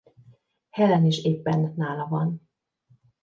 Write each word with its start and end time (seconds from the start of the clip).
Helen 0.69 1.05
is 1.05 1.23
éppen 1.23 1.73
nála 1.75 2.07
van. 2.07 2.41